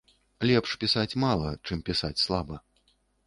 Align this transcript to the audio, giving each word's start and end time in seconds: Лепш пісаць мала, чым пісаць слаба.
Лепш 0.51 0.71
пісаць 0.83 1.17
мала, 1.25 1.51
чым 1.67 1.85
пісаць 1.89 2.19
слаба. 2.25 2.61